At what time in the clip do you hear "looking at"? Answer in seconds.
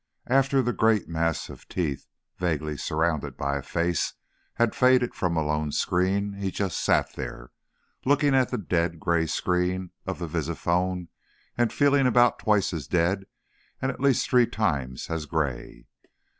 8.03-8.49